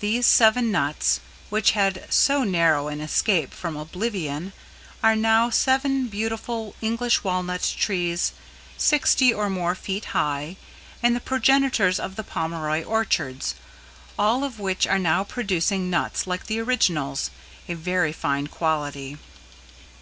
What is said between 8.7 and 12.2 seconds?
sixty or more feet high and the progenitors of